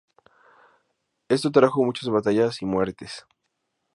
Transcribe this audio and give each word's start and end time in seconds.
Esto 1.29 1.51
trajo 1.51 1.83
muchas 1.85 2.09
batallas 2.09 2.63
y 2.63 2.65
muertes. 2.65 3.27